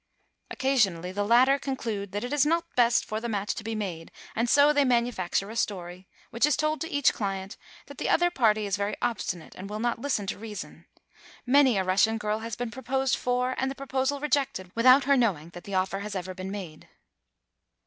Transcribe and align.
Occasionally 0.49 1.11
the 1.11 1.23
latter 1.23 1.59
conclude 1.59 2.11
that 2.11 2.23
it 2.23 2.33
is 2.33 2.43
not 2.43 2.65
best 2.75 3.05
for 3.05 3.21
the 3.21 3.29
match 3.29 3.53
to 3.53 3.63
be 3.63 3.75
made, 3.75 4.11
and 4.35 4.49
so 4.49 4.73
they 4.73 4.83
manufacture 4.83 5.51
a 5.51 5.55
story, 5.55 6.07
which 6.31 6.47
is 6.47 6.57
told 6.57 6.81
to 6.81 6.89
each 6.89 7.13
client, 7.13 7.55
that 7.85 7.99
the 7.99 8.09
other 8.09 8.31
party 8.31 8.65
is 8.65 8.77
very 8.77 8.95
obstinate, 8.99 9.53
and 9.55 9.69
will 9.69 9.79
not 9.79 9.99
listen 10.01 10.25
to 10.25 10.39
reason. 10.39 10.87
Many 11.45 11.77
a 11.77 11.83
Russian 11.83 12.17
^irl 12.17 12.41
has 12.41 12.55
been 12.55 12.71
proposed 12.71 13.15
for 13.15 13.53
and 13.59 13.69
the 13.69 13.75
proposal 13.75 14.19
rejected, 14.19 14.71
with 14.73 14.87
out 14.87 15.03
her 15.03 15.15
knowing 15.15 15.49
that 15.49 15.65
the 15.65 15.75
offer 15.75 15.99
has 15.99 16.15
ever 16.15 16.33
been 16.33 16.49
made. 16.49 16.89